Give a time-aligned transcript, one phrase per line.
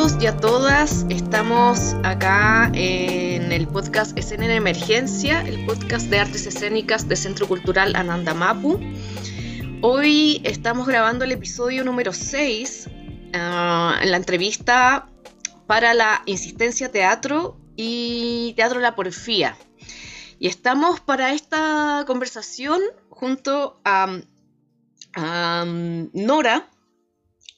[0.00, 6.46] Y a todas, estamos acá en el podcast Escena en Emergencia, el podcast de artes
[6.46, 8.80] escénicas de Centro Cultural Ananda Mapu.
[9.82, 12.88] Hoy estamos grabando el episodio número 6,
[13.34, 15.06] ah, en la entrevista
[15.66, 19.54] para la Insistencia Teatro y Teatro La Porfía.
[20.38, 22.80] Y estamos para esta conversación
[23.10, 24.18] junto a,
[25.14, 26.70] a Nora,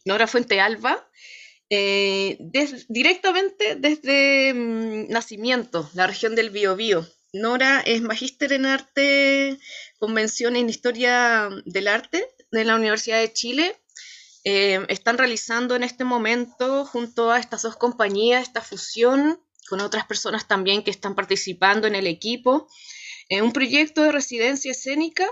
[0.05, 1.07] Nora Fuente Alba,
[1.75, 2.37] eh,
[2.89, 7.07] directamente desde mm, nacimiento, la región del Biobío.
[7.33, 9.59] Nora es magíster en arte,
[9.99, 13.75] convención en historia del arte de la Universidad de Chile.
[14.45, 20.05] Eh, están realizando en este momento, junto a estas dos compañías, esta fusión con otras
[20.05, 22.69] personas también que están participando en el equipo,
[23.31, 25.27] en un proyecto de residencia escénica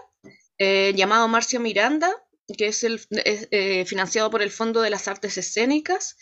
[0.57, 2.11] eh, llamado Marcia Miranda,
[2.57, 6.17] que es, el, eh, financiado por el Fondo de las Artes Escénicas.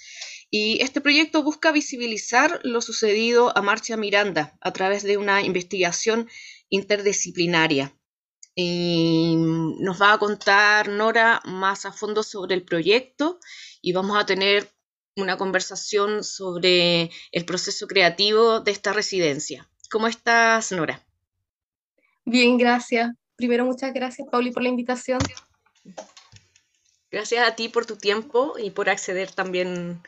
[0.51, 6.29] Y este proyecto busca visibilizar lo sucedido a Marcia Miranda a través de una investigación
[6.71, 7.95] interdisciplinaria.
[8.55, 13.39] Y nos va a contar Nora más a fondo sobre el proyecto
[13.81, 14.69] y vamos a tener
[15.17, 19.69] una conversación sobre el proceso creativo de esta residencia.
[19.91, 21.05] ¿Cómo estás, Nora?
[22.25, 23.11] Bien, gracias.
[23.37, 25.19] Primero, muchas gracias, Pauli, por la invitación.
[27.11, 30.03] Gracias a ti por tu tiempo y por acceder también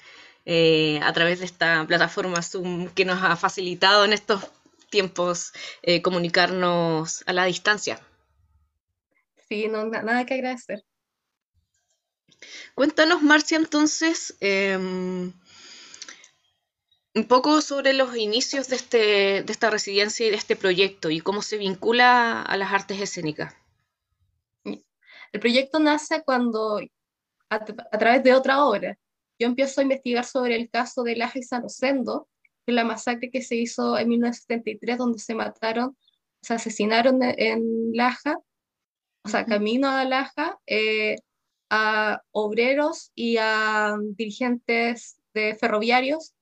[0.44, 4.42] eh, a través de esta plataforma Zoom que nos ha facilitado en estos
[4.90, 8.00] tiempos eh, comunicarnos a la distancia.
[9.48, 10.84] Sí, no, nada que agradecer.
[12.74, 15.32] Cuéntanos, Marcia, entonces, em,
[17.14, 21.20] un poco sobre los inicios de, este, de esta residencia y de este proyecto y
[21.20, 23.54] cómo se vincula a las artes escénicas.
[25.32, 26.80] El proyecto nace cuando,
[27.48, 28.98] a, través de otra obra,
[29.38, 32.28] yo empiezo a investigar sobre el caso de Laja y San Rosendo,
[32.66, 35.96] que es la masacre que se hizo en 1973, donde se mataron,
[36.42, 38.36] se asesinaron en, Laja,
[39.24, 41.16] o sea, camino a Laja, eh,
[41.70, 46.34] a obreros y a dirigentes de ferroviarios.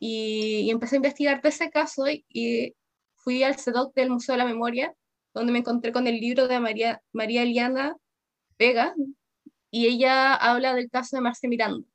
[0.00, 2.74] Y, empecé a investigar de ese caso y,
[3.14, 4.94] fui al CEDOC del Museo de la Memoria,
[5.34, 7.96] donde me encontré con el libro de María, María Eliana
[8.58, 8.94] Vega,
[9.70, 11.86] y ella habla del caso de Marce Miranda,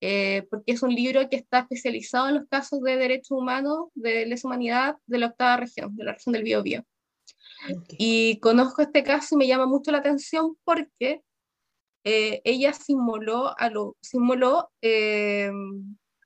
[0.00, 4.26] eh, porque es un libro que está especializado en los casos de derechos humanos, de
[4.26, 6.84] lesa humanidad de la octava región, de la región del Biobío.
[7.98, 11.22] Y conozco este caso y me llama mucho la atención porque
[12.04, 15.50] eh, ella simuló, a lo, simuló eh,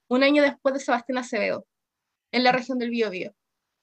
[0.08, 1.66] un año después de Sebastián Acevedo,
[2.32, 3.32] en la región del Biobío.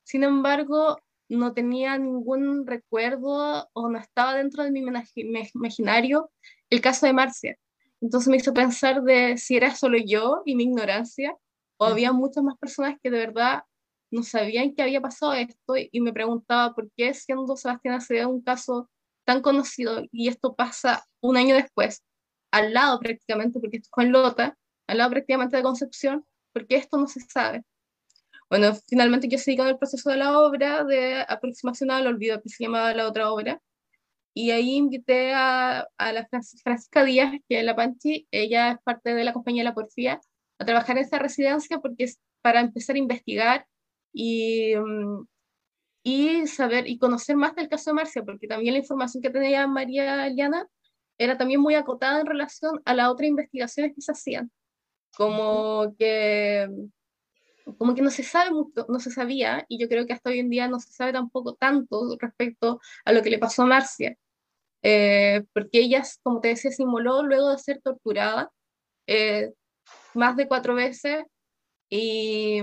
[0.03, 0.99] Sin embargo,
[1.29, 4.83] no tenía ningún recuerdo o no estaba dentro de mi
[5.53, 6.31] imaginario
[6.69, 7.57] el caso de Marcia.
[8.01, 11.35] Entonces me hizo pensar de si era solo yo y mi ignorancia
[11.77, 13.63] o había muchas más personas que de verdad
[14.11, 18.41] no sabían que había pasado esto y me preguntaba por qué siendo Sebastián Acevedo un
[18.41, 18.89] caso
[19.25, 22.03] tan conocido y esto pasa un año después,
[22.51, 26.97] al lado prácticamente, porque esto fue en Lota, al lado prácticamente de Concepción, porque esto
[26.97, 27.63] no se sabe.
[28.49, 32.49] Bueno, finalmente yo seguí con el proceso de la obra de aproximación al olvido, que
[32.49, 33.61] se llamaba la otra obra,
[34.33, 39.15] y ahí invité a, a la Francisca Díaz, que es la Panchi, ella es parte
[39.15, 40.21] de la compañía de la Porfía,
[40.59, 43.67] a trabajar en esta residencia porque es para empezar a investigar
[44.13, 45.27] y, mm,
[46.03, 49.67] y saber y conocer más del caso de Marcia, porque también la información que tenía
[49.67, 50.67] María Eliana
[51.17, 54.51] era también muy acotada en relación a las otras investigaciones que se hacían,
[55.15, 56.69] como que
[57.77, 60.39] como que no se sabe mucho, no se sabía, y yo creo que hasta hoy
[60.39, 64.17] en día no se sabe tampoco tanto respecto a lo que le pasó a Marcia,
[64.83, 68.51] eh, porque ella, como te decía, se inmoló luego de ser torturada
[69.07, 69.53] eh,
[70.13, 71.23] más de cuatro veces,
[71.89, 72.61] y,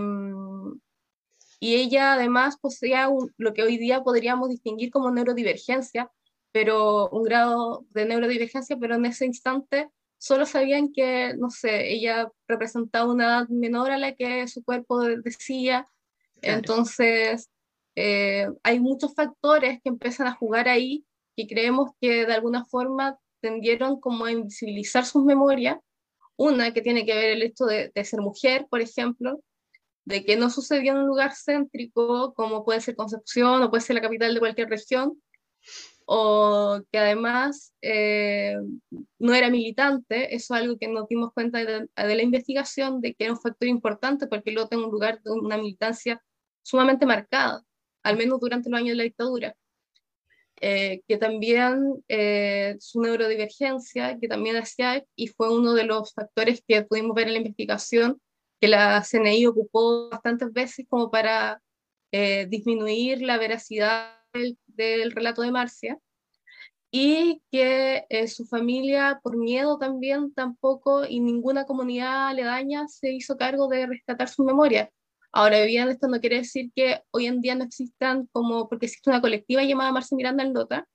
[1.60, 3.08] y ella además poseía
[3.38, 6.10] lo que hoy día podríamos distinguir como neurodivergencia,
[6.52, 9.88] pero un grado de neurodivergencia, pero en ese instante
[10.18, 15.00] solo sabían que, no sé, ella representaba una edad menor a la que su cuerpo
[15.00, 15.88] decía.
[16.42, 17.50] Entonces,
[17.96, 21.04] eh, hay muchos factores que empiezan a jugar ahí
[21.36, 25.78] y creemos que de alguna forma tendieron como a invisibilizar sus memorias.
[26.36, 29.40] Una que tiene que ver el hecho de, de ser mujer, por ejemplo,
[30.04, 33.94] de que no sucedió en un lugar céntrico como puede ser Concepción o puede ser
[33.94, 35.22] la capital de cualquier región,
[36.06, 38.56] o que además eh,
[39.18, 43.24] no era militante, eso es algo que nos dimos cuenta de, la investigación, de que
[43.24, 46.22] era un factor importante porque luego tengo un lugar de una militancia
[46.62, 47.62] sumamente marcada,
[48.02, 49.56] al menos durante los años de la dictadura.
[50.60, 56.62] eh, que también eh, su neurodivergencia, que también hacía, y fue uno de los factores
[56.66, 58.20] que pudimos ver en la investigación,
[58.60, 61.60] que la CNI ocupó bastantes veces como para
[62.12, 65.98] eh, disminuir la veracidad del, relato de Marcia,
[66.90, 73.66] y que su familia, por miedo también, tampoco, y ninguna comunidad aledaña se hizo cargo
[73.66, 74.90] de rescatar su memoria.
[75.32, 79.10] Ahora bien, esto no quiere decir que hoy en día no existan como, porque existe
[79.10, 80.86] una colectiva llamada Marcia Miranda Aldota,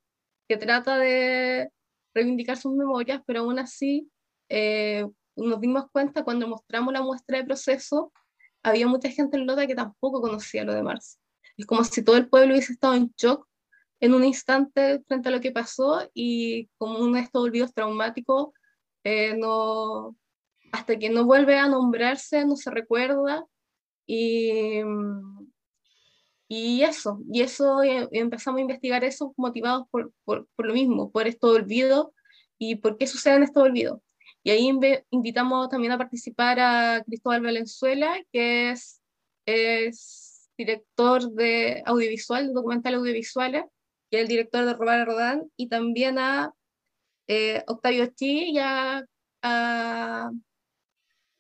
[0.48, 1.70] que trata de
[2.14, 4.10] reivindicar sus memorias, pero aún así
[4.48, 5.06] eh,
[5.36, 8.14] nos dimos cuenta cuando mostramos la muestra de proceso,
[8.64, 11.20] había mucha gente en Lota que tampoco conocía lo de Marcia.
[11.58, 13.49] Es como si todo el pueblo hubiese estado en shock
[14.00, 18.50] en un instante frente a lo que pasó y como uno de estos olvidos traumáticos,
[19.04, 20.16] eh, no,
[20.72, 23.46] hasta que no vuelve a nombrarse, no se recuerda
[24.06, 24.82] y,
[26.48, 31.12] y eso, y eso y empezamos a investigar eso motivados por, por, por, lo mismo,
[31.12, 32.08] por estos olvidos
[32.58, 34.00] y por qué suceden estos olvidos.
[34.44, 34.72] Y ahí
[35.12, 39.02] invitamos también a participar a Cristóbal Valenzuela, que es,
[39.46, 43.64] es director de audiovisual, de documental audiovisuales,
[44.10, 46.54] y el director de Robar a Rodán, y también a
[47.28, 49.06] eh, Octavio Chi y a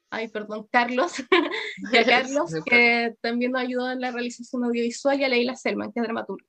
[0.09, 1.13] ay, perdón, Carlos,
[1.93, 5.91] y a Carlos, que también nos ayudó en la realización audiovisual, y a Leila Selman,
[5.91, 6.45] que es dramaturga.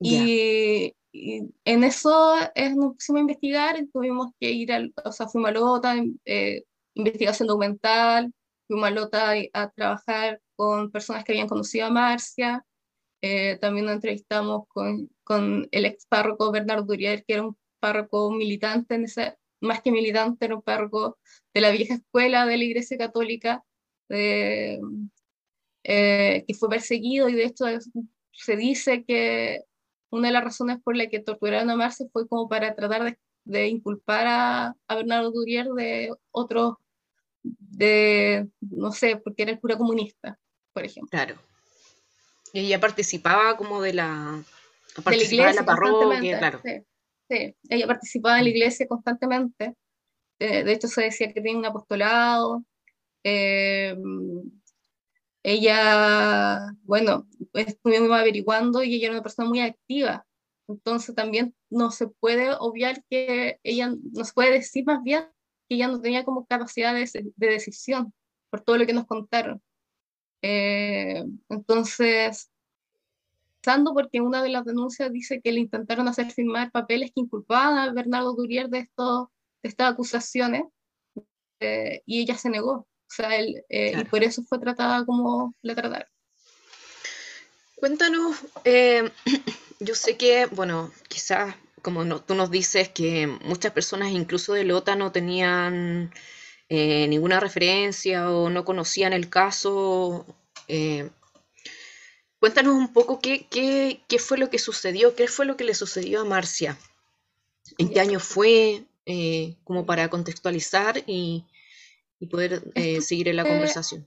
[0.00, 5.48] Y, en eso es, nos pusimos a investigar, tuvimos que ir, al, o sea, fuimos
[5.48, 6.64] a Lota, eh,
[6.94, 8.32] investigación documental,
[8.66, 12.62] fuimos a Lota a, trabajar con personas que habían conocido a Marcia,
[13.22, 18.30] eh, también nos entrevistamos con, con el ex párroco Bernardo Durier, que era un párroco
[18.30, 19.06] militante en
[19.60, 21.18] más que militante, era un párroco
[21.54, 23.64] de la vieja escuela de la Iglesia Católica,
[24.08, 24.78] eh,
[25.82, 27.64] que fue perseguido y de hecho
[28.32, 29.62] se dice que
[30.10, 33.68] una de las razones por la que torturaron a Marce fue como para tratar de,
[33.68, 36.80] inculpar a, Bernardo Durier de otro,
[37.42, 40.38] de, no sé, porque era el cura comunista,
[40.72, 41.10] por ejemplo.
[41.10, 41.36] Claro.
[42.52, 44.42] Y ella participaba como de la,
[44.96, 46.60] de la iglesia, la parroquia, claro.
[47.28, 49.74] Sí, ella participaba en la iglesia constantemente.
[50.38, 52.64] Eh, de hecho, se decía que tenía un apostolado.
[53.24, 53.96] Eh,
[55.42, 60.26] ella, bueno, estuvimos averiguando y ella era una persona muy activa.
[60.68, 65.24] Entonces también no se puede obviar que ella, no se puede decir más bien
[65.68, 68.12] que ella no tenía como capacidad de, decisión
[68.50, 69.62] por todo lo que nos contaron.
[70.48, 72.50] Eh, entonces,
[73.92, 77.92] porque una de las denuncias dice que le intentaron hacer firmar papeles que inculpaban a
[77.92, 79.32] Bernardo Durier de, esto,
[79.62, 80.62] de estas acusaciones
[81.60, 82.72] eh, y ella se negó.
[82.72, 86.08] O sea, él, eh, y por eso fue tratada como la trataron.
[87.76, 89.10] Cuéntanos, eh,
[89.80, 94.96] yo sé que, bueno, quizás como tú nos dices que muchas personas incluso de Lota
[94.96, 96.12] no tenían
[96.68, 100.26] ninguna referencia o no conocían el caso.
[102.38, 105.74] Cuéntanos un poco qué, qué, qué, fue lo que sucedió, qué fue lo que le
[105.74, 106.78] sucedió a Marcia,
[107.78, 111.44] en qué año fue, eh, como para contextualizar y,
[112.20, 114.06] y poder eh, seguir en la conversación.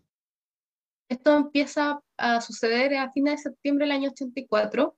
[1.09, 4.95] Esto empieza a suceder a fines de septiembre del año 84,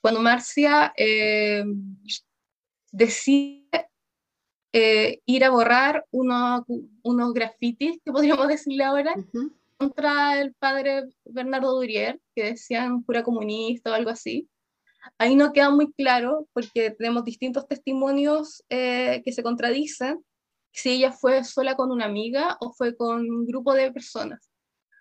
[0.00, 0.92] cuando Marcia
[4.78, 6.64] eh, ir a borrar unos,
[7.02, 9.14] unos grafitis, que podríamos decirle ahora,
[9.78, 14.50] contra el padre Bernardo Durier, que decían pura comunista o algo así.
[15.16, 20.22] Ahí no queda muy claro porque tenemos distintos testimonios eh, que se contradicen
[20.72, 24.50] si ella fue sola con una amiga o fue con un grupo de personas.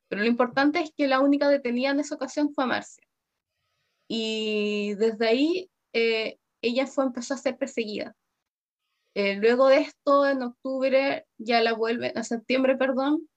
[0.08, 3.04] Pero lo importante es que la única detenida en esa ocasión fue Marcia.
[4.08, 8.16] Y desde ahí eh, ella fue, empezó a ser perseguida.
[9.16, 13.30] Eh, luego de esto, en octubre, ya la vuelven, a septiembre, perdón,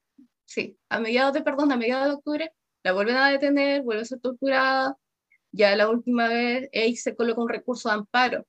[0.45, 4.05] sí, a mediados de, perdón, a mediados de octubre, la vuelven a detener, vuelve a
[4.05, 4.97] ser torturada,
[5.51, 8.45] ya la última vez ella se coloca un recurso de amparo.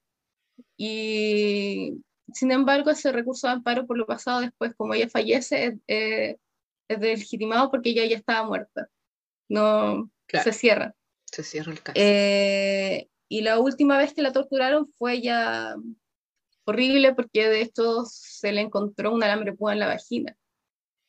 [0.76, 6.36] Y sin embargo, ese recurso de amparo por lo pasado después, como ella fallece, es
[6.88, 8.88] deslegitimado porque ella ya estaba muerta.
[9.48, 10.94] No se cierra.
[11.26, 11.94] Se cierra el caso.
[11.96, 15.76] Eh, y la última vez que la torturaron fue ya
[16.70, 20.36] horrible porque de hecho se le encontró un alambre púa en la vagina.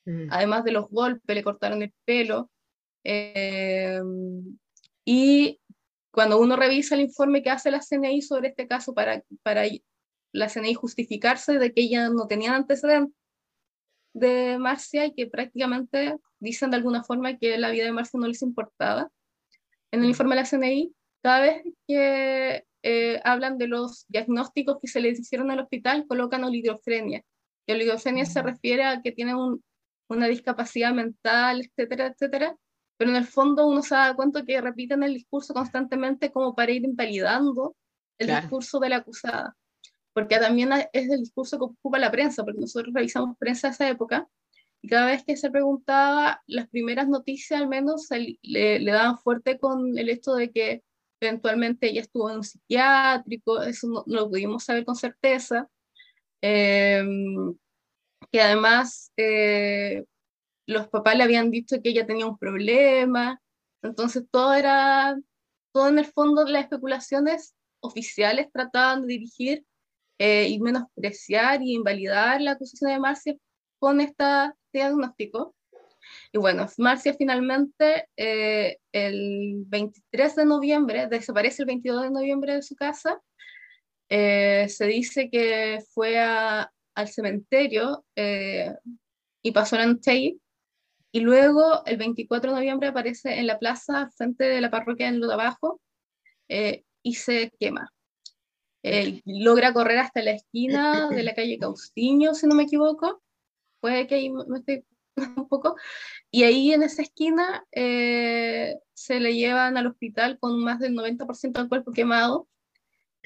[0.06, 0.28] Mm.
[0.30, 2.50] Además de los golpes, le cortaron el pelo.
[3.04, 4.00] Eh,
[5.06, 5.60] y
[6.12, 9.64] cuando uno revisa el informe que hace la CNI sobre este caso para, para
[10.34, 13.16] la CNI justificarse de que ella no tenía antecedentes
[14.14, 18.28] de Marcia y que prácticamente dicen de alguna forma que la vida de Marcia no
[18.28, 19.10] les importaba,
[19.92, 20.10] en el mm.
[20.10, 25.20] informe de la CNI cada vez que eh, hablan de los diagnósticos que se les
[25.20, 27.24] hicieron al hospital, colocan oligofrenia.
[27.68, 29.38] Y oligofrenia se refiere a que tienen
[30.08, 32.56] una discapacidad mental, etcétera, etcétera,
[32.98, 36.72] pero en el fondo uno se da cuenta que repiten el discurso constantemente como para
[36.72, 37.76] ir invalidando
[38.18, 39.56] el discurso de la acusada,
[40.14, 43.90] porque también es el discurso que ocupa la prensa, porque nosotros revisamos prensa de esa
[43.90, 44.28] época,
[44.84, 48.08] y cada vez que se preguntaba, las primeras noticias al menos
[48.42, 50.84] le, le daban fuerte con el hecho de que
[51.22, 55.70] eventualmente ella estuvo en un psiquiátrico, eso no, lo pudimos saber con certeza,
[56.42, 57.56] em,
[58.32, 60.06] que además eh,
[60.68, 63.42] los papás le habían dicho que ella tenía un problema,
[63.84, 65.18] entonces todo era,
[65.74, 69.66] todo en el fondo las especulaciones oficiales trataban de dirigir
[70.20, 73.36] eh, y menospreciar y invalidar la acusación de Marcia
[73.80, 74.24] con este
[74.74, 75.56] diagnóstico.
[76.32, 82.62] Y bueno, Marcia finalmente eh, el 23 de noviembre, desaparece el 22 de noviembre de
[82.62, 83.22] su casa.
[84.10, 88.74] Eh, se dice que fue a, al cementerio eh,
[89.42, 90.40] y pasó en Antey.
[91.14, 95.20] Y luego, el 24 de noviembre, aparece en la plaza frente de la parroquia en
[95.20, 95.82] Lo Abajo
[97.04, 97.92] y se quema.
[99.26, 103.22] logra correr hasta la esquina de la calle Caustiño, si no me equivoco.
[103.82, 104.86] Puede que ahí me estoy
[105.38, 105.76] un poco,
[106.30, 111.60] y ahí en esa esquina eh, se le llevan al hospital con más del 90%
[111.60, 112.48] del cuerpo quemado.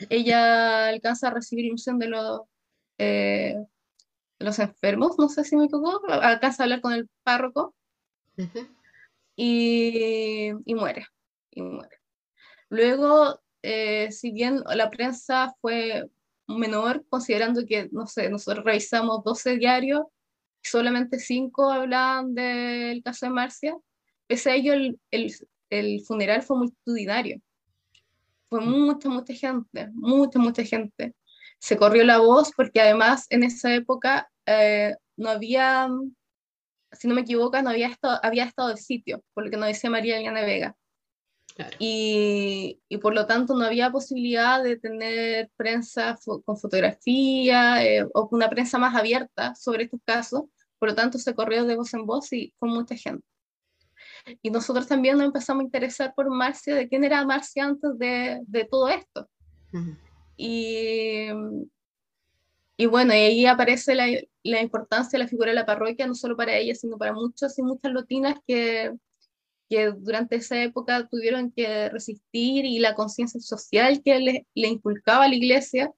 [0.10, 2.42] Ella alcanza a recibir ilusión de los,
[2.98, 3.56] eh,
[4.40, 7.74] los enfermos, no sé si me equivoco, alcanza a hablar con el párroco
[9.36, 11.08] y, y, muere,
[11.52, 11.98] y muere.
[12.70, 16.10] Luego, eh, si bien la prensa fue
[16.48, 20.04] menor, considerando que, no sé, nosotros revisamos 12 diarios,
[20.68, 23.78] solamente cinco hablaban del caso de Marcia,
[24.28, 25.34] pese a ello el, el,
[25.70, 27.42] el funeral fue multitudinario.
[28.50, 28.70] Fue mm.
[28.70, 31.14] mucha, mucha gente, mucha, mucha gente.
[31.60, 35.90] Se corrió la voz porque además en esa época eh, no había,
[36.92, 39.68] si no me equivoco, no había estado, había estado de sitio, por lo que nos
[39.68, 40.76] decía María Eliana Vega.
[41.80, 48.28] Y, y, por lo tanto no había posibilidad de tener prensa con fotografía eh, o
[48.32, 50.44] una prensa más abierta sobre estos casos,
[50.86, 53.26] por lo tanto, se corrió de voz en voz y con mucha gente.
[54.44, 58.40] Y nosotros también nos empezamos a interesar por Marcia, de quién era Marcia antes de,
[58.46, 59.28] de todo esto.
[60.38, 61.26] y,
[62.78, 64.06] y, bueno, y ahí aparece la,
[64.44, 67.58] la, importancia de la figura de la parroquia, no solo para ella, sino para muchos
[67.58, 68.94] y muchas lotinas que,
[69.68, 75.26] que durante esa época tuvieron que resistir y la conciencia social que le, le, inculcaba
[75.26, 75.92] a la iglesia,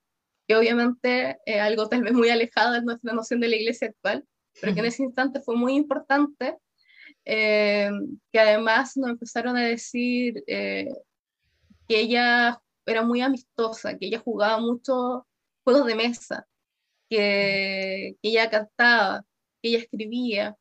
[0.47, 4.23] que obviamente es algo tal vez muy alejado de nuestra noción de la iglesia actual,
[4.59, 6.57] pero que en ese instante fue muy importante,
[7.25, 7.89] eh,
[8.31, 10.89] que además nos empezaron a decir eh,
[11.87, 15.23] que ella era muy amistosa, que ella jugaba muchos
[15.63, 16.47] juegos de mesa,
[17.09, 19.25] que, que ella cantaba,
[19.61, 20.55] que ella escribía,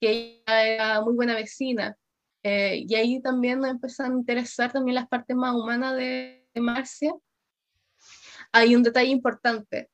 [0.00, 1.96] que ella era muy buena vecina.
[2.42, 6.60] Eh, y ahí también nos empezaron a interesar también las partes más humanas de, de
[6.60, 7.12] Marcia.
[8.52, 9.90] Hay un detalle importante,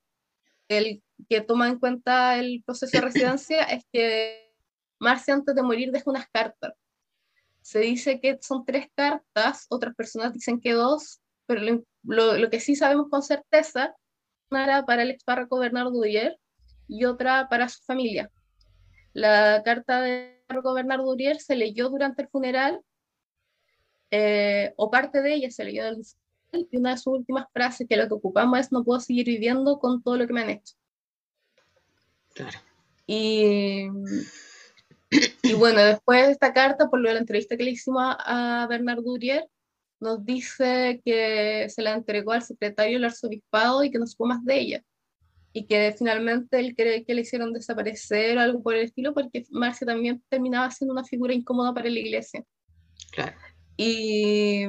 [0.69, 4.53] el que toma en cuenta el proceso de residencia es que
[4.99, 6.75] Marcia antes de morir deja unas cartas.
[7.63, 12.61] Se dice que son tres cartas, otras personas dicen que dos, pero lo, lo, que
[12.61, 13.95] sí sabemos con certeza,
[14.51, 16.39] una era para el ex párroco Bernardo Durier
[16.89, 18.31] y otra para su familia.
[19.13, 22.81] La carta de párroco Bernardo Durier se leyó durante el funeral,
[24.11, 26.03] eh, o parte de ella se leyó del
[26.53, 29.79] y una de sus últimas frases que lo que ocupamos es no puedo seguir viviendo
[29.79, 30.75] con todo lo que me han hecho.
[33.07, 33.89] Y,
[35.43, 38.63] y bueno, después de esta carta, por lo de la entrevista que le hicimos a,
[38.63, 39.47] a Bernard Durier,
[40.01, 44.45] nos dice que se la entregó al secretario del arzobispado y que no supo más
[44.45, 44.85] de ella.
[45.53, 49.45] Y que finalmente él cree que le hicieron desaparecer o algo por el estilo, porque
[49.51, 52.45] Marcia también terminaba siendo una figura incómoda para la iglesia.
[53.13, 53.37] Claro.
[53.77, 54.65] Y,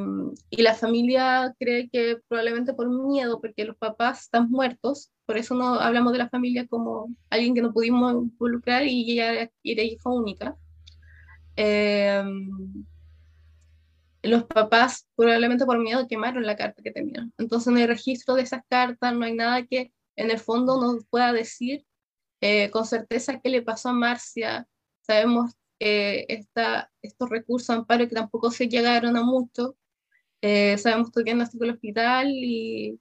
[0.50, 5.55] y, la familia cree que probablemente por miedo, porque los papás están muertos, por eso
[5.55, 10.09] no hablamos de la familia como alguien que no pudimos involucrar y ella era, hija
[10.09, 10.57] única.
[11.55, 12.21] Eh,
[14.23, 17.31] los papás probablemente por miedo quemaron la carta que tenían.
[17.38, 21.05] Entonces no hay registro de esas cartas, no hay nada que en el fondo nos
[21.05, 21.85] pueda decir
[22.41, 24.67] eh, con certeza qué le pasó a Marcia.
[25.00, 29.77] Sabemos que esta, estos recursos de amparo que tampoco se llegaron a mucho.
[30.41, 33.00] Eh, sabemos que en el hospital y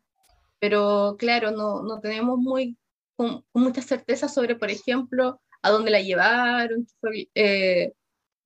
[0.60, 2.78] pero claro, no, no tenemos muy,
[3.16, 6.86] con, mucha certeza sobre, por ejemplo, a dónde la llevaron,
[7.34, 7.92] eh,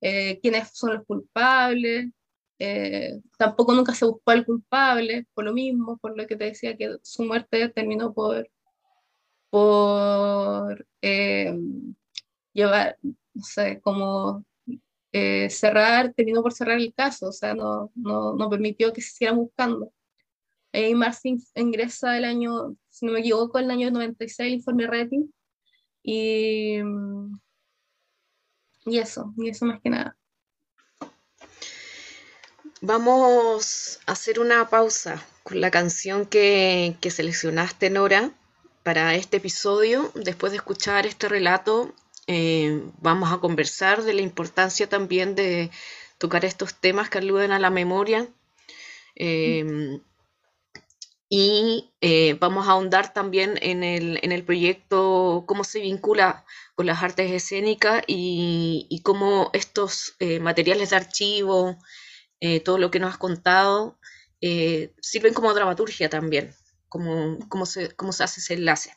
[0.00, 2.10] eh, quiénes son los culpables.
[2.58, 6.76] Eh, tampoco nunca se buscó al culpable, por lo mismo, por lo que te decía
[6.76, 8.48] que su muerte terminó por,
[9.50, 10.86] por
[12.52, 14.44] llevar, no sé, como
[15.48, 19.36] cerrar, terminó por cerrar el caso, o sea, no, no, no permitió que se siguiera
[19.36, 19.92] buscando.
[20.74, 25.26] Y Marcin ingresa el año, si no me equivoco, el año 96, el informe rating,
[26.02, 26.78] y,
[28.84, 30.16] y eso, y eso más que nada.
[32.80, 38.32] Vamos a hacer una pausa con la canción que, que seleccionaste, Nora,
[38.82, 40.10] para este episodio.
[40.14, 41.94] Después de escuchar este relato,
[42.26, 45.70] eh, vamos a conversar de la importancia también de
[46.18, 48.28] tocar estos temas que aluden a la memoria.
[49.14, 50.00] Em,
[51.28, 57.30] y eh, vamos a ahondar también en el, proyecto, cómo se vincula con las artes
[57.32, 61.78] escénicas y, cómo estos eh, materiales de archivo,
[62.64, 63.98] todo lo que nos has contado,
[65.00, 66.54] sirven como dramaturgia también,
[66.90, 68.94] cómo, cómo, se, cómo se hace ese enlace.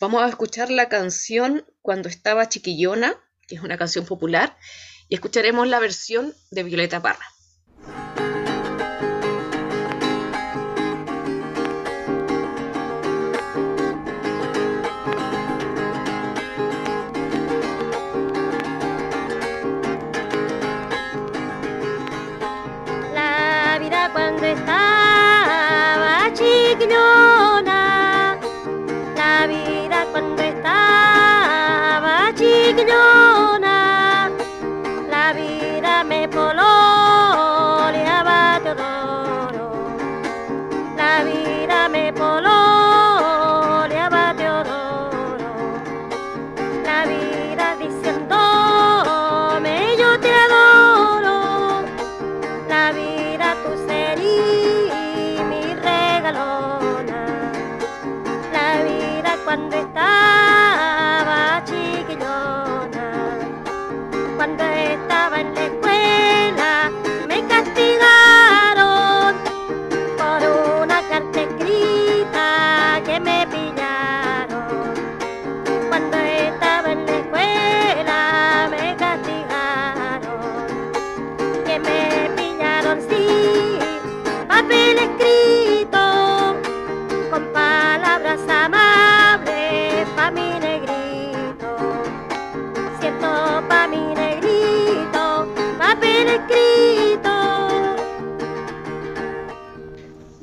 [0.00, 3.16] Vamos a escuchar la canción Cuando estaba chiquillona,
[3.48, 4.56] que es una canción popular,
[5.08, 7.26] y escucharemos la versión de Violeta Parra.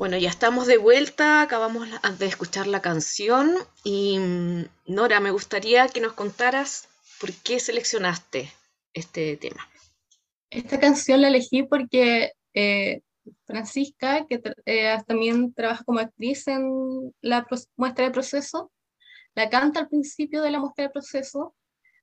[0.06, 1.88] Bueno, ya estamos de vuelta, acabamos
[2.20, 6.88] de escuchar la canción y mm, Nora, me gustaría que nos contaras
[7.20, 8.52] por qué seleccionaste
[8.94, 9.68] este tema.
[10.48, 13.00] Esta canción la elegí porque eh,
[13.46, 17.44] Francisca, que eh, también trabaja como actriz en la
[17.76, 18.70] muestra de proceso,
[19.34, 21.56] la canta al principio de la muestra de proceso,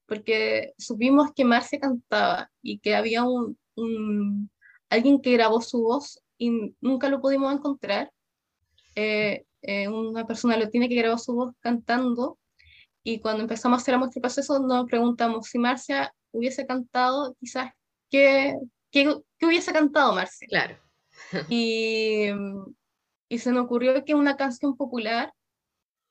[0.08, 4.52] porque supimos que Marcia cantaba y que había un, un-
[4.90, 8.12] alguien que grabó su voz y nunca lo pudimos encontrar.
[8.96, 12.38] Eh, eh, una persona latina que grabó su voz cantando
[13.04, 17.72] y cuando empezamos a hacer de proceso nos preguntamos si Marcia hubiese cantado, quizás,
[18.10, 18.56] ¿qué,
[18.92, 20.48] qué, qué hubiese cantado Marcia?
[20.48, 20.76] Claro.
[21.50, 22.28] Y,
[23.30, 25.34] y se nos ocurrió que una canción popular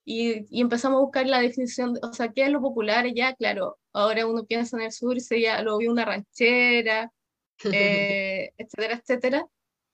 [0.04, 3.06] y, y empezamos a buscar la definición, de- o sea, ¿qué es lo popular?
[3.14, 7.12] Ya, claro, ahora uno piensa en el sur y sería lo vio una ranchera,
[7.72, 9.46] eh, etcétera, etcétera,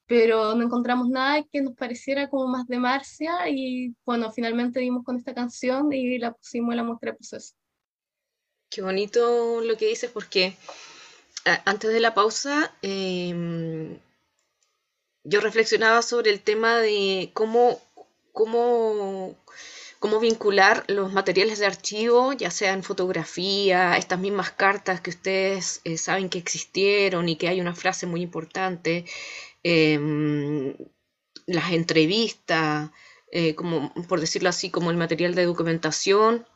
[0.09, 5.05] pero no encontramos nada que nos pareciera como más de Marcia y bueno, finalmente dimos
[5.05, 7.55] con esta canción y la pusimos en la muestra de proceso.
[8.71, 10.57] Qué bonito lo que dices porque
[11.65, 13.99] antes de la pausa em,
[15.25, 17.79] yo reflexionaba sobre el tema de cómo,
[18.33, 19.37] cómo,
[19.99, 25.83] cómo vincular los materiales de archivo, ya sea en fotografía, estas mismas cartas que ustedes
[25.85, 29.05] eh, saben que existieron y que hay una frase muy importante,
[29.63, 30.75] em,
[31.47, 32.91] las entrevistas,
[33.33, 36.47] eh, como por decirlo así, como el material de documentación,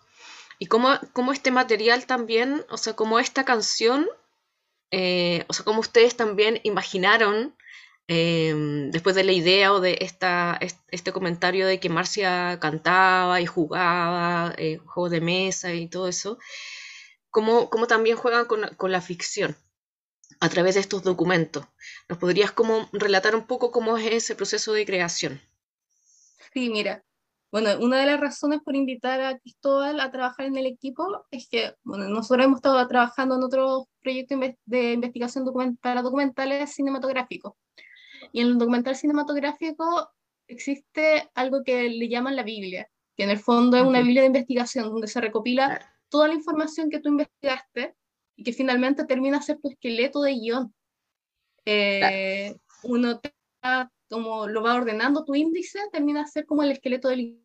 [0.59, 4.09] y cómo, cómo este material también, o sea, como esta canción,
[4.91, 7.55] eh, o sea, como ustedes también imaginaron
[8.09, 13.41] em, después de la idea o de esta, est- este comentario de que Marcia cantaba
[13.41, 16.39] y jugaba, eh, juegos de mesa y todo eso,
[17.31, 19.57] cómo, cómo también juegan con, con la ficción
[20.43, 21.65] a través de estos documentos.
[22.09, 25.41] ¿Nos podrías como relatar un poco cómo es ese proceso de creación?
[26.53, 27.05] Sí, mira,
[27.53, 31.49] bueno, una de las razones por invitar a Cristóbal a trabajar en el equipo es
[31.49, 35.45] que, bueno, nosotros hemos estado trabajando en otros proyecto de investigación
[35.81, 37.53] para documentales cinematográficos.
[38.33, 40.11] Y en el documental cinematográfico
[40.49, 44.27] existe algo que le llaman la Biblia, que en el fondo es una Biblia de
[44.27, 47.95] investigación donde se recopila toda la información que tú investigaste
[48.43, 50.75] y que finalmente termina a ser tu esqueleto de guion.
[51.65, 53.21] Eh, uno
[54.11, 57.39] como lo va ordenando tu índice, termina a ser como el esqueleto del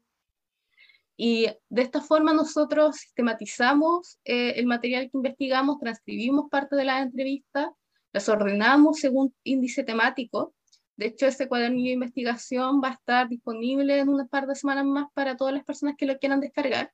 [1.20, 7.04] y de esta forma nosotros sistematizamos eh, el material que investigamos, transcribimos parte de las
[7.04, 7.70] entrevistas,
[8.14, 10.54] las ordenamos según índice temático.
[10.96, 14.86] De hecho, ese cuaderno de investigación va a estar disponible en unas par de semanas
[14.86, 16.92] más para todas las personas que lo quieran descargar,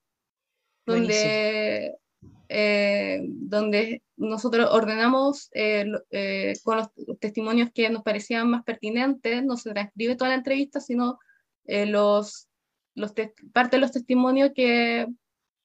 [0.85, 1.97] donde,
[2.49, 5.85] eh, donde nosotros ordenamos eh,
[6.63, 11.19] con los testimonios que nos parecían más pertinentes, no se transcribe toda la entrevista, sino
[11.65, 12.47] los
[12.95, 13.13] los
[13.53, 15.07] parte de los testimonios que,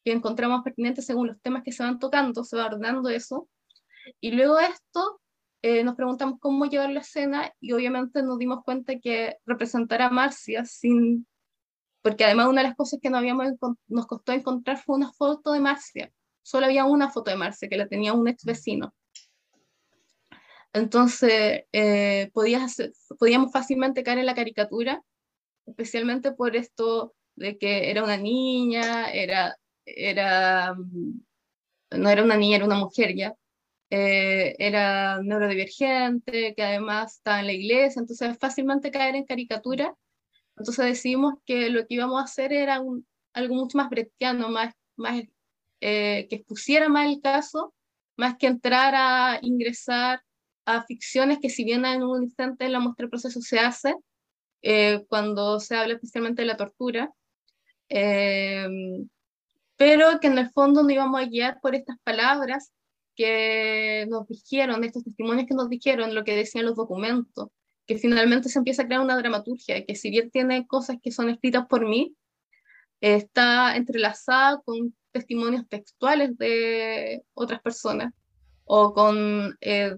[0.04, 3.48] que, encontramos pertinentes según los temas que se van tocando, se va ordenando eso.
[4.20, 5.20] Y luego esto,
[5.62, 10.10] eh, nos preguntamos cómo llevar la escena y obviamente nos dimos cuenta que representar a
[10.10, 11.26] Marcia sin...
[12.00, 13.48] Porque además una de las cosas que no habíamos,
[13.88, 16.12] nos costó encontrar fue una foto de Marcia.
[16.48, 18.94] Solo había una foto de Marcia que la tenía un ex vecino.
[20.72, 25.02] Entonces, eh, podíamos fácilmente caer en la caricatura,
[25.66, 31.20] especialmente por esto de que era una niña, era, era, mm,
[31.98, 33.34] no era una niña, era una mujer ya,
[33.90, 39.94] eh, era neurodivergente, que además estaba en la iglesia, entonces fácilmente caer en caricatura.
[40.56, 42.82] Entonces decidimos que lo que íbamos a hacer era
[43.34, 45.24] algo mucho más brechtiano, más, más
[45.80, 47.74] eh, que expusiera más el caso,
[48.16, 50.22] más que entrar a ingresar
[50.64, 53.94] a ficciones que si bien en un instante en la muestra del proceso se hace,
[54.62, 57.12] eh, cuando se habla especialmente de la tortura,
[57.88, 59.08] Em,
[59.76, 62.72] pero que en el fondo nos íbamos a guiar por estas palabras
[63.16, 67.48] que nos dijeron, estos testimonios que nos dijeron, lo que decían los documentos,
[67.86, 71.30] que finalmente se empieza a crear una dramaturgia, que si bien tiene cosas que son
[71.30, 72.14] escritas por mí,
[73.00, 78.12] está entrelazada con testimonios textuales de otras personas
[78.64, 79.96] o con eh,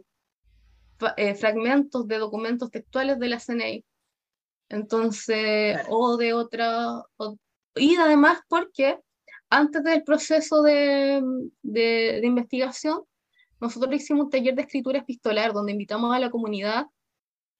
[1.17, 3.85] eh, fragmentos de documentos textuales de la CNI.
[4.69, 7.03] Entonces, o de otra,
[7.75, 8.99] y además porque
[9.49, 11.21] antes del proceso de,
[11.63, 13.03] de, investigación,
[13.61, 16.87] nosotros hicimos un taller de escritura epistolar donde invitamos a la comunidad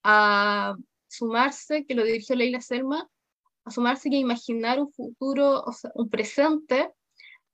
[0.05, 0.77] a
[1.09, 3.09] sumarse, que lo dirigió Leila Selma,
[3.65, 6.93] a sumarse y a imaginar un futuro, o sea, un presente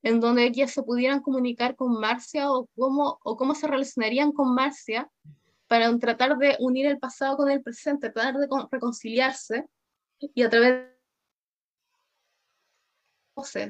[0.03, 4.53] en donde ellas se pudieran comunicar con Marcia o cómo, o cómo se relacionarían con
[4.53, 5.09] Marcia
[5.67, 9.65] para tratar de unir el pasado con el presente, tratar de reconciliarse
[10.19, 10.85] y a través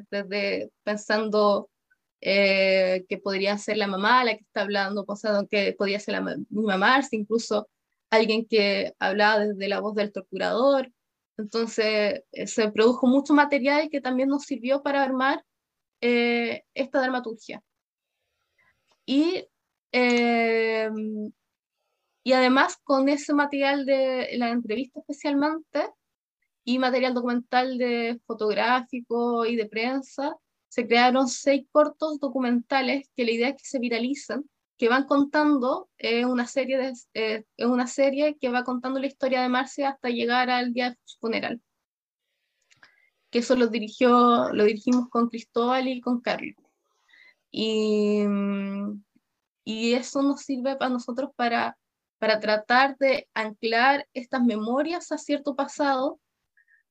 [0.09, 1.69] desde pensando
[2.21, 6.21] eh, que podría ser la mamá la que está hablando, pensando que podría ser la,
[6.21, 7.67] mi mamá, incluso
[8.09, 10.91] alguien que hablaba desde la voz del torturador.
[11.37, 15.43] Entonces eh, se produjo mucho material que también nos sirvió para armar
[16.01, 17.61] eh, esta dramaturgia.
[19.05, 19.45] Y,
[22.23, 25.89] y además con ese material de la entrevista especialmente,
[26.67, 30.35] y material documental de fotográfico y de prensa,
[30.67, 34.43] se crearon seis cortos documentales que la idea es que se viralizan,
[34.77, 39.41] que van contando eh, una, serie de, eh, una serie que va contando la historia
[39.41, 41.61] de Marcia hasta llegar al día de su funeral.
[43.29, 46.55] Que eso lo, dirigió, lo dirigimos con Cristóbal y con Carlos.
[47.51, 48.23] Y,
[49.63, 51.77] y eso nos sirve para nosotros para,
[52.19, 56.19] para tratar de anclar estas memorias a cierto pasado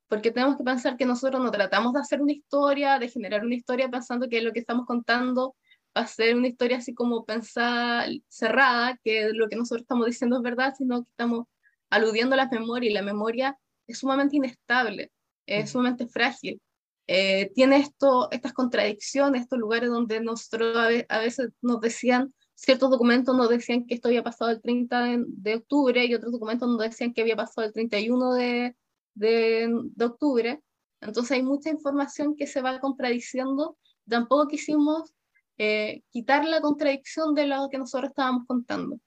[0.09, 3.55] porque tenemos que pensar que nosotros no tratamos de hacer una historia, de generar una
[3.55, 5.57] historia pensando que lo que estamos contando
[5.97, 10.37] va a ser una historia así como pensada, cerrada, que lo que nosotros estamos diciendo
[10.37, 11.47] es verdad, sino que estamos
[11.91, 15.11] aludiendo a la memoria y la memoria es sumamente inestable,
[15.47, 16.61] es sumamente frágil.
[17.07, 20.77] Eh, tiene esto, estas contradicciones, estos lugares donde nosotros
[21.09, 25.25] a, veces nos decían, ciertos documentos nos decían que esto había pasado el 30 de,
[25.27, 28.77] de octubre y otros documentos nos decían que había pasado el 31 de,
[29.17, 30.61] de, octubre.
[31.01, 33.77] Entonces hay mucha información que se va contradiciendo.
[34.09, 35.13] Tampoco quisimos
[35.59, 38.99] eh, quitar la contradicción de lo que nosotros estábamos contando.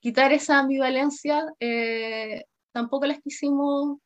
[0.00, 3.98] Quitar esa ambivalencia eh, tampoco las quisimos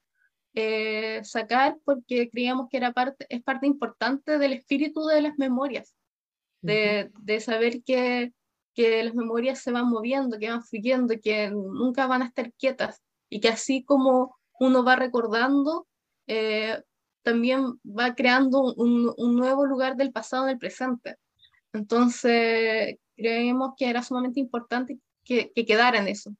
[0.54, 5.94] eh, sacar porque creíamos que era parte, es parte importante del espíritu de las memorias,
[6.60, 8.32] de, de saber que,
[8.74, 13.00] que las memorias se van moviendo, que van fluyendo, que nunca van a estar quietas
[13.28, 15.86] y que así como uno va recordando,
[16.26, 16.82] eh,
[17.22, 21.16] también va creando un, nuevo lugar del pasado en el presente.
[21.72, 26.34] Entonces, creemos que era sumamente importante que, que quedara en eso.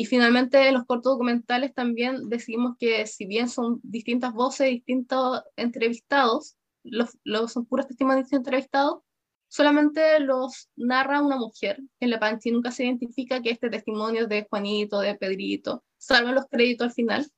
[0.00, 5.42] Y finalmente en los cortos documentales también decimos que si bien son distintas voces, distintos
[5.56, 9.02] entrevistados, los, los son puros testimonios entrevistados,
[9.48, 11.82] solamente los narra una mujer.
[12.00, 16.32] En la Panchi nunca se identifica que este testimonio es de Juanito, de Pedrito, salvo
[16.32, 17.30] los créditos al final.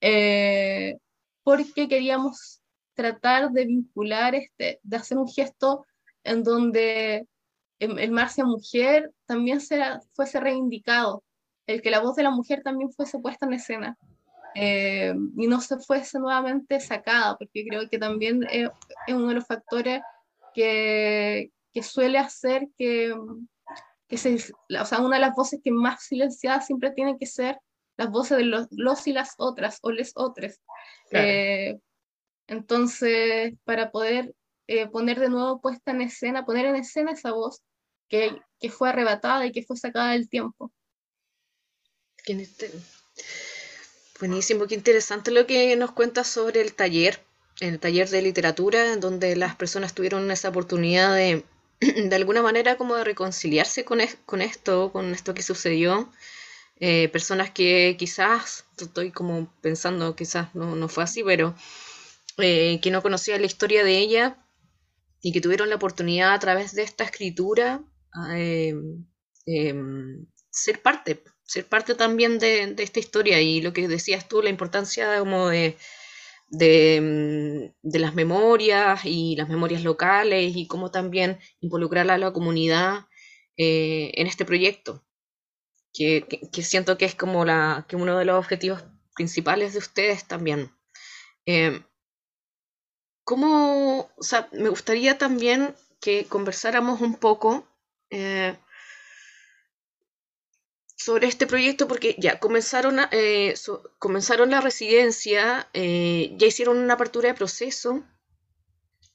[0.00, 0.96] Eh,
[1.42, 2.62] porque queríamos
[2.94, 5.84] tratar de vincular, este, de hacer un gesto
[6.24, 7.28] en donde
[7.80, 11.22] el, Marcia mujer también será, fuese reivindicado,
[11.66, 13.98] el que la voz de la mujer también fuese puesta en escena.
[14.54, 18.70] Eh, y no se fuese nuevamente sacada, porque creo que también es,
[19.08, 20.00] uno de los factores
[20.54, 23.14] que, que suele hacer que,
[24.08, 24.36] que se,
[24.80, 27.58] o sea, una de las voces que más silenciadas siempre tienen que ser
[27.98, 30.60] las voces de los, los y las otras, o les otras.
[31.10, 31.78] Eh,
[32.46, 34.34] entonces, para poder
[34.68, 37.62] eh, poner de nuevo puesta en escena, poner en escena esa voz
[38.08, 40.72] que, que fue arrebatada y que fue sacada del tiempo.
[44.18, 47.20] Buenísimo, qué interesante lo que nos cuentas sobre el taller,
[47.60, 51.44] el taller de literatura, en donde las personas tuvieron esa oportunidad de,
[51.80, 56.10] de alguna manera, como de reconciliarse con, con esto, con esto que sucedió.
[56.78, 61.54] Eh, personas que quizás, estoy como pensando, quizás no, no fue así, pero
[62.38, 64.36] eh, que no conocían la historia de ella
[65.22, 67.82] y que tuvieron la oportunidad a través de esta escritura
[68.34, 68.74] eh,
[69.46, 74.50] em, ser parte, ser parte también de, esta historia y lo que decías tú, la
[74.50, 75.76] importancia como de,
[76.50, 83.06] mm, de, las memorias y las memorias locales y cómo también involucrar a la comunidad
[83.56, 85.04] eh, en este proyecto,
[85.92, 86.26] que,
[86.62, 90.72] siento que es como la, que uno de los objetivos principales de ustedes también.
[91.46, 91.80] Eh,
[93.24, 94.10] ¿Cómo,
[94.52, 97.66] me gustaría también que conversáramos un poco
[98.10, 98.56] eh,
[100.96, 103.54] sobre este proyecto porque ya comenzaron, eh,
[103.98, 108.02] comenzaron la residencia, eh, ya hicieron una apertura de proceso.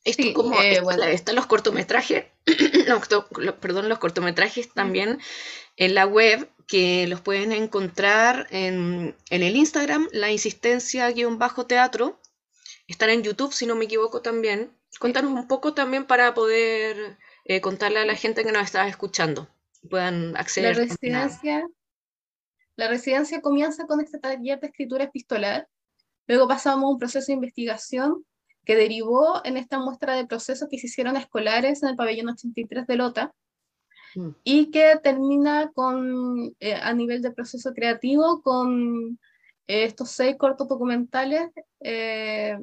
[0.04, 2.26] Esto como eh, están los cortometrajes,
[3.60, 5.20] perdón, los cortometrajes también
[5.76, 12.20] en la web que los pueden encontrar en, en el Instagram, la insistencia-teatro.
[12.88, 14.72] Están en YouTube, si no me equivoco también.
[15.00, 17.18] Cuéntanos un poco también para poder
[17.62, 19.48] contarle a la gente que nos está escuchando
[19.90, 20.76] puedan acceder.
[20.76, 21.68] La residencia,
[22.76, 25.68] la residencia comienza con este taller de escritura epistolar,
[26.28, 28.26] luego pasamos a un proceso de investigación
[28.66, 32.86] que derivó en esta muestra de procesos que se hicieron escolares en el pabellón 83
[32.88, 33.34] de Lota,
[34.16, 34.30] mm.
[34.44, 39.20] y que termina con, eh, a nivel de proceso creativo con
[39.68, 42.58] eh, estos seis cortos documentales, eh,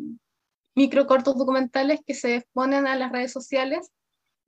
[0.75, 3.91] micro cortos documentales que se exponen a las redes sociales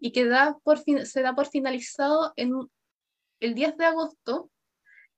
[0.00, 2.52] y que da por se da por finalizado en
[3.40, 4.50] el 10 de agosto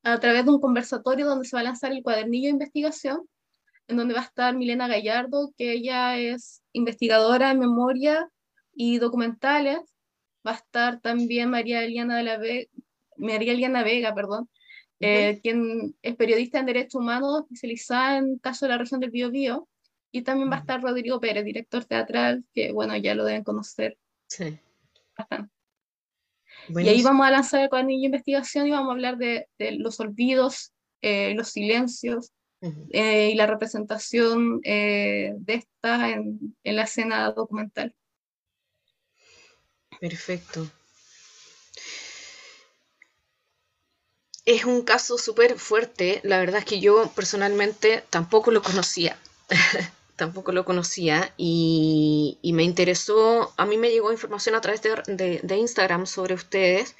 [0.02, 3.28] a través de un conversatorio donde se va a lanzar el cuadernillo de investigación,
[3.86, 8.28] en donde va a estar Milena Gallardo, que ella es investigadora en memoria
[8.74, 9.78] y documentales.
[10.46, 12.40] Va a estar también María Eliana, de la
[13.16, 14.48] María Eliana Vega, perdón,
[14.98, 19.68] eh, quien es periodista en Derechos Humanos, especializada en casos de la región del Biobío.
[20.10, 23.96] Y también va a estar Rodrigo Pérez, director teatral, que bueno, ya lo deben conocer.
[24.26, 24.58] Sí.
[26.68, 29.98] Y ahí vamos a lanzar el cuadernillo de investigación y vamos a hablar de, los
[30.00, 37.30] olvidos, eh, los silencios eh, y la representación eh, de estas en, en, la escena
[37.32, 37.94] documental.
[40.00, 40.66] Perfecto.
[44.44, 46.20] Es un caso súper fuerte.
[46.24, 49.16] La verdad es que yo personalmente tampoco lo conocía.
[50.16, 56.06] tampoco lo conocía y, me interesó, a mí me llegó información a través de, Instagram
[56.06, 56.96] sobre ustedes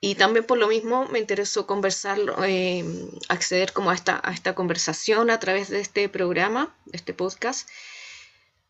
[0.00, 2.84] y también por lo mismo me interesó conversar, eh,
[3.28, 7.68] acceder como a esta, a esta conversación a través de este programa, de este podcast.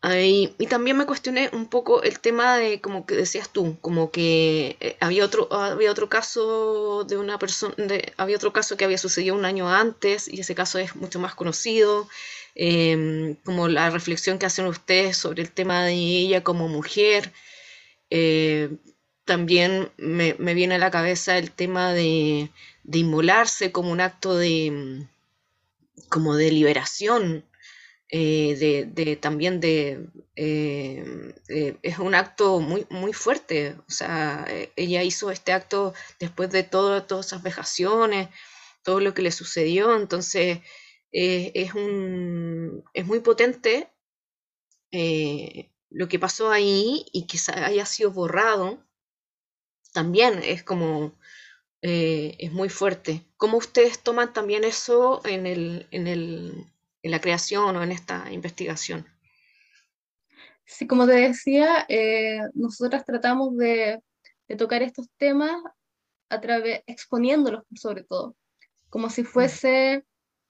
[0.03, 4.77] Y, también me cuestioné un poco el tema de, como que decías tú, como que
[4.79, 7.75] eh, había, otro, había otro caso de una persona,
[8.17, 11.35] había otro caso que había sucedido un año antes y ese caso es mucho más
[11.35, 12.07] conocido.
[12.55, 17.31] Em, como la reflexión que hacen ustedes sobre el tema de ella como mujer.
[18.09, 18.69] Eh,
[19.25, 22.51] también me, viene a la cabeza el tema de,
[22.91, 25.07] inmolarse como un acto de,
[26.09, 27.45] como de liberación,
[28.11, 31.33] eh, de, también de, eh,
[31.81, 34.45] es un acto muy, muy fuerte, o sea,
[34.75, 38.29] ella hizo este acto después de todo, todas esas vejaciones,
[38.83, 40.59] todo lo que le sucedió, entonces
[41.11, 43.91] eh, es, un, es muy potente
[44.91, 48.85] eh, lo que pasó ahí y que haya sido borrado
[49.93, 51.17] también es como,
[51.81, 53.25] eh, es muy fuerte.
[53.35, 56.71] ¿Cómo ustedes toman también eso en, el, en, el,
[57.03, 59.05] en la creación o en esta investigación?
[60.65, 64.01] Sí, como te decía, eh, nosotras tratamos de,
[64.47, 65.61] de, tocar estos temas
[66.29, 68.35] a través, exponiéndolos sobre todo,
[68.89, 69.25] como si mm.
[69.25, 70.05] fuese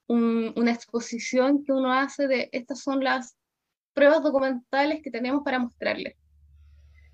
[0.07, 3.35] un, una exposición que uno hace de estas son las
[3.93, 6.15] pruebas documentales que tenemos para mostrarles.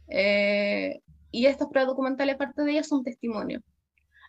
[0.10, 1.00] Eh,
[1.32, 3.62] y estas pruebas documentales, parte de ellas, son testimonios.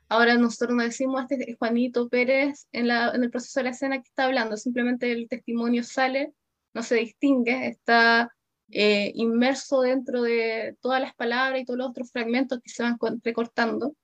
[0.09, 3.71] Ahora nosotros no decimos, este es Juanito Pérez en, la, en el proceso de la
[3.71, 6.33] escena que está hablando, simplemente el testimonio sale,
[6.75, 8.35] no se distingue, está
[8.71, 12.99] eh, inmerso dentro de todas las palabras y todos los otros fragmentos que se van
[13.23, 13.95] recortando.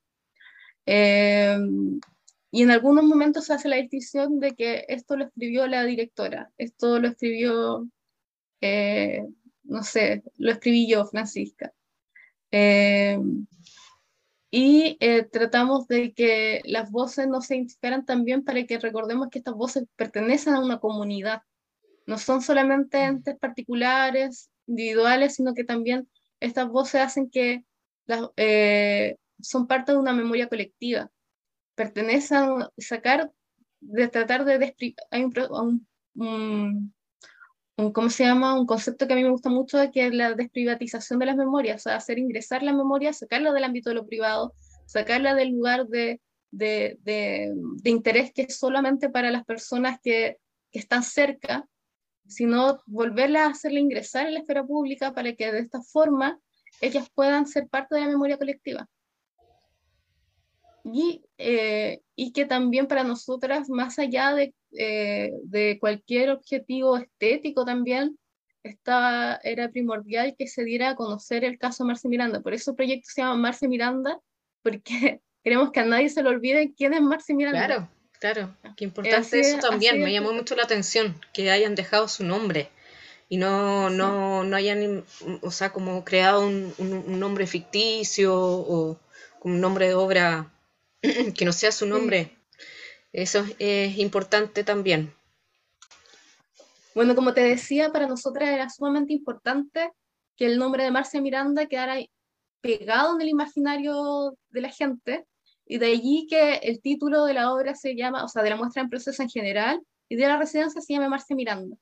[0.86, 1.58] Eh,
[2.50, 6.50] y en algunos momentos se hace la distinción de que esto lo escribió la directora,
[6.58, 7.88] esto lo escribió
[8.60, 9.22] eh,
[9.64, 11.72] no sé, lo escribí yo, Francisca.
[14.54, 19.28] Eh, y eh, tratamos de que las voces no se identificaran también para que recordemos
[19.30, 21.42] que estas voces pertenecen a una comunidad.
[22.06, 26.08] No son solamente entes particulares, individuales, sino que también
[26.40, 27.64] estas voces hacen que
[28.06, 28.28] las,
[29.40, 31.10] son parte de una memoria colectiva.
[31.74, 33.32] Pertenecen a sacar,
[33.80, 34.74] de tratar de...
[35.10, 36.93] Hay un, un,
[37.76, 38.58] ¿cómo se llama?
[38.58, 41.82] Un concepto que a mí me gusta mucho, que es la desprivatización de las memorias,
[41.82, 44.54] o sea, hacer ingresar la memoria, sacarla del ámbito de lo privado,
[44.86, 50.38] sacarla del lugar de, de, de, de interés que es solamente para las personas que,
[50.70, 51.66] que, están cerca,
[52.26, 56.38] sino volverla a hacerla ingresar en la esfera pública para que de esta forma
[56.80, 58.88] ellas puedan ser parte de la memoria colectiva.
[60.84, 67.64] Y, eh, y que también para nosotras, más allá de eh, de cualquier objetivo estético
[67.64, 68.18] también,
[68.64, 72.40] estaba, era primordial que se diera a conocer el caso Marce Miranda.
[72.40, 74.18] Por eso el proyecto se llama Marce Miranda,
[74.62, 77.66] porque queremos que a nadie se le olvide quién es Marce Miranda.
[77.66, 78.74] Claro, claro.
[78.76, 80.02] Qué importante eso también.
[80.02, 82.68] Me llamó mucho la atención que hayan dejado su nombre
[83.28, 85.04] y no, no, no hayan,
[85.40, 88.98] o sea, como creado un, un, nombre ficticio o
[89.42, 90.53] un nombre de obra
[91.36, 92.36] que no sea su nombre.
[93.12, 95.14] Eso es importante también.
[96.94, 99.92] Bueno, como te decía, para nosotras era sumamente importante
[100.36, 101.96] que el nombre de Marcia Miranda quedara
[102.60, 105.26] pegado en el imaginario de la gente,
[105.66, 108.56] y de allí que el título de la obra se llama, o sea, de la
[108.56, 111.76] muestra en proceso en general, y de la residencia se llama Marcia Miranda,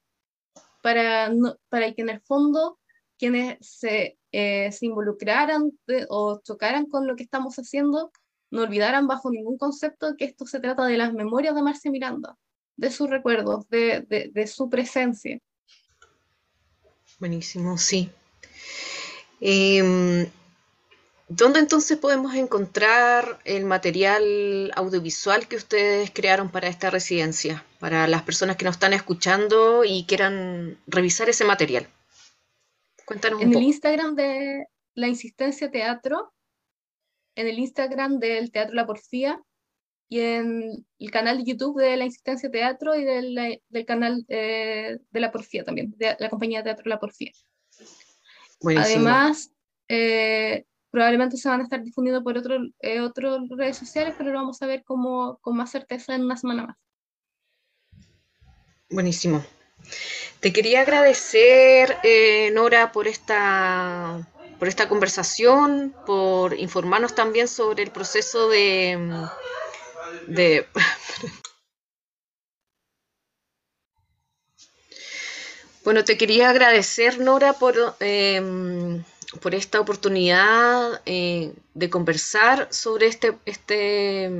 [0.83, 1.33] para,
[1.69, 2.79] para que en el fondo
[3.19, 5.73] quienes se, eh, se involucraran
[6.09, 8.11] o chocaran con lo que estamos haciendo
[8.53, 12.37] no olvidaran bajo ningún concepto que esto se trata de las memorias de Marcia Miranda,
[12.77, 15.38] de sus recuerdos, de, de, de su presencia.
[17.19, 18.11] Buenísimo, sí.
[19.41, 20.31] Eh,
[21.29, 27.65] ¿Dónde entonces podemos encontrar el material audiovisual que ustedes crearon para esta residencia?
[27.79, 31.88] Para las personas que nos están escuchando y quieran revisar ese material.
[33.07, 36.35] Cuéntanos un en el Instagram de La Insistencia Teatro
[37.35, 39.40] en el Instagram del Teatro La Porfía
[40.12, 44.99] y en el canal de YouTube de la Insistencia Teatro y del, del canal eh,
[45.11, 47.33] de La Porfía también, de la compañía de Teatro La Porfía.
[48.77, 49.51] Además,
[49.88, 54.38] eh, probablemente se van a estar difundiendo por otras eh, otras redes sociales, pero lo
[54.38, 56.77] vamos a ver como, con más certeza en una semana más.
[58.90, 59.42] Buenísimo.
[60.40, 61.97] Te quería agradecer,
[62.53, 64.29] Nora, por esta
[64.62, 68.96] por esta conversación, por informarnos también sobre el proceso de...
[70.29, 70.68] de
[75.85, 79.03] bueno, te quería agradecer, Nora, por, eh,
[79.40, 84.31] por esta oportunidad eh, de conversar sobre este, este,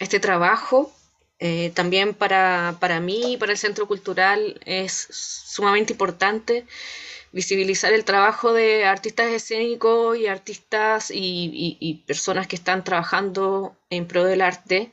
[0.00, 0.92] este trabajo.
[1.38, 6.66] Eh, también para, para mí y para el Centro Cultural es sumamente importante
[7.32, 14.24] visibilizar el trabajo de artistas escénicos y artistas y, personas que están trabajando en pro
[14.24, 14.92] del arte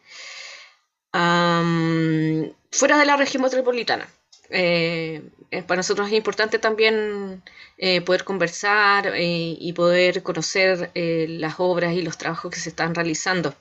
[2.71, 4.07] fuera de la región metropolitana.
[4.49, 5.23] Eh,
[5.65, 7.43] para nosotros es importante también
[7.77, 12.95] eh, poder conversar eh, y poder conocer las obras y los trabajos que se están
[12.95, 13.55] realizando.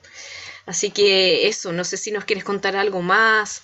[0.65, 3.63] Así que eso, no sé si nos quieres contar algo más.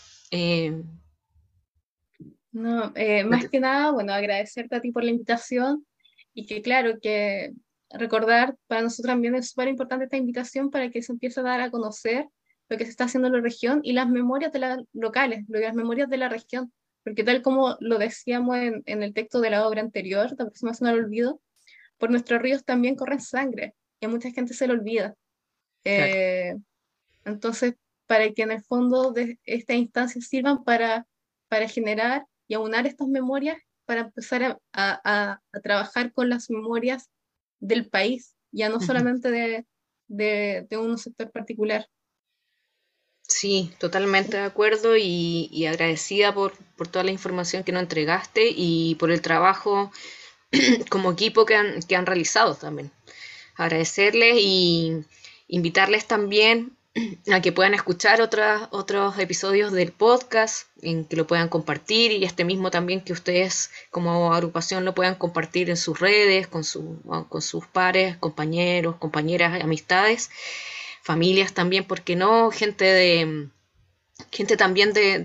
[2.53, 5.85] No, eh, más que nada, bueno, agradecerte a ti por la invitación
[6.33, 7.51] y que claro, que
[7.89, 11.61] recordar para nosotros también es súper importante esta invitación para que se empiece a dar
[11.61, 12.27] a conocer
[12.69, 15.75] lo que se está haciendo en la región y las memorias de las locales, las
[15.75, 16.71] memorias de la región,
[17.03, 20.89] porque tal como lo decíamos en, en el texto de la obra anterior, la aproximación
[20.89, 21.41] al olvido,
[21.97, 25.15] por nuestros ríos también corren sangre, y a mucha gente se le olvida.
[25.85, 26.55] Eh,
[27.25, 27.75] entonces,
[28.05, 31.07] para que en el fondo de estas instancias sirvan para,
[31.47, 37.09] para generar y aunar estas memorias, para empezar a, a, a trabajar con las memorias
[37.59, 39.65] del país, ya no solamente de,
[40.07, 41.89] de, de un sector particular.
[43.23, 48.53] Sí, totalmente de acuerdo y, y agradecida por, por, toda la información que nos entregaste
[48.55, 49.91] y por el trabajo
[50.89, 52.91] como equipo que han, que han realizado también.
[53.55, 55.03] Agradecerles y
[55.47, 56.77] invitarles también
[57.31, 62.23] a que puedan escuchar otras, otros episodios del podcast, en que lo puedan compartir y
[62.23, 67.01] este mismo también que ustedes como agrupación lo puedan compartir en sus redes, con, su,
[67.29, 70.29] con sus pares, compañeros, compañeras, amistades,
[71.01, 72.51] familias también, porque no?
[72.51, 73.49] Gente de
[74.31, 75.19] gente también de,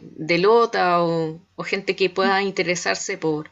[0.00, 3.50] de, Lota o, gente que pueda interesarse por,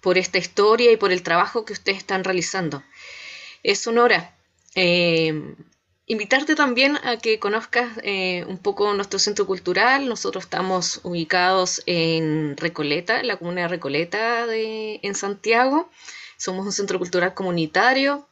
[0.00, 2.82] por esta historia y por el trabajo que ustedes están realizando.
[3.62, 4.36] Es honora.
[4.74, 5.54] Eh,
[6.06, 10.08] invitarte también a que conozcas eh, un poco nuestro centro cultural.
[10.08, 15.88] Nosotros estamos ubicados en Recoleta, en la comuna de Recoleta de, en Santiago.
[16.36, 18.28] Somos un centro cultural comunitario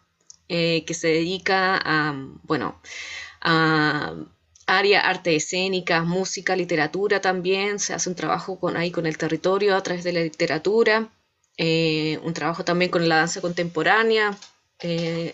[0.48, 2.80] eh, que se dedica a, bueno,
[3.40, 4.14] a
[4.66, 7.78] área arte escénica, música, literatura también.
[7.78, 11.08] Se hace un trabajo con, ahí con el territorio a través de la literatura.
[11.56, 14.36] Eh, un trabajo también con la danza contemporánea,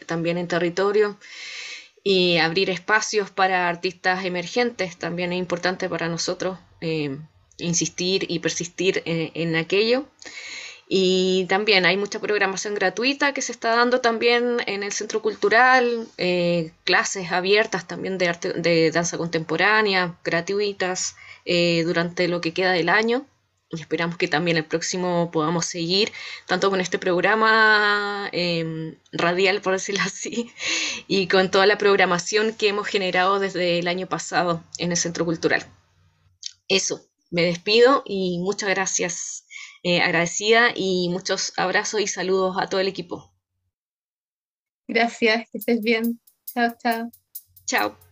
[0.06, 1.16] también en territorio
[2.04, 7.18] y abrir espacios para artistas emergentes también es importante para nosotros eh,
[7.58, 10.06] insistir y persistir en, en, aquello.
[10.88, 16.08] Y también hay mucha programación gratuita que se está dando también en el centro cultural,
[16.16, 22.72] eh, clases abiertas también de, arte, de danza contemporánea, gratuitas, eh, durante lo que queda
[22.72, 23.26] del año
[23.70, 26.12] y esperamos que también el próximo podamos seguir
[26.46, 30.50] tanto con este programa eh, radial, por decirlo así,
[31.06, 35.24] y con toda la programación que hemos generado desde el año pasado en el Centro
[35.24, 35.66] Cultural.
[36.68, 39.46] Eso, me despido y muchas gracias,
[39.82, 43.32] eh, agradecida y muchos abrazos y saludos a todo el equipo.
[44.86, 46.20] Gracias, que estés bien.
[46.46, 47.10] Chao, chao.
[47.66, 48.07] Chao.